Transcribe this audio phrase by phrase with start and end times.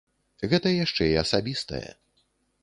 [0.53, 1.85] Гэта яшчэ і асабістае.